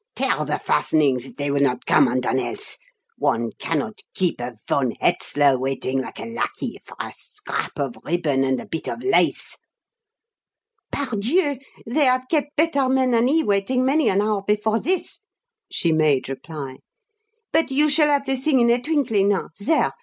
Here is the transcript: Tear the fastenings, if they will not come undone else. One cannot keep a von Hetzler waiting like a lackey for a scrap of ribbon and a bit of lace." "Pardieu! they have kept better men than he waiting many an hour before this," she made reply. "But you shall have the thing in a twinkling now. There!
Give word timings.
Tear 0.15 0.45
the 0.45 0.57
fastenings, 0.57 1.27
if 1.27 1.35
they 1.35 1.51
will 1.51 1.61
not 1.61 1.85
come 1.85 2.07
undone 2.07 2.39
else. 2.39 2.79
One 3.19 3.51
cannot 3.59 3.99
keep 4.15 4.41
a 4.41 4.55
von 4.67 4.95
Hetzler 4.99 5.59
waiting 5.59 6.01
like 6.01 6.17
a 6.19 6.25
lackey 6.25 6.77
for 6.83 6.95
a 6.99 7.13
scrap 7.15 7.77
of 7.77 7.99
ribbon 8.03 8.43
and 8.43 8.59
a 8.59 8.65
bit 8.65 8.89
of 8.89 9.03
lace." 9.03 9.59
"Pardieu! 10.91 11.59
they 11.85 12.05
have 12.05 12.25
kept 12.31 12.55
better 12.57 12.89
men 12.89 13.11
than 13.11 13.27
he 13.27 13.43
waiting 13.43 13.85
many 13.85 14.09
an 14.09 14.23
hour 14.23 14.41
before 14.41 14.79
this," 14.79 15.21
she 15.69 15.91
made 15.91 16.27
reply. 16.29 16.77
"But 17.53 17.69
you 17.69 17.87
shall 17.87 18.07
have 18.09 18.25
the 18.25 18.37
thing 18.37 18.59
in 18.59 18.71
a 18.71 18.81
twinkling 18.81 19.27
now. 19.29 19.49
There! 19.59 19.93